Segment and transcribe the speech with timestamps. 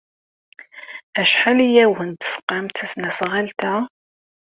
[1.21, 3.75] Acḥal ay awen-d-tesqam tesnasɣalt-a?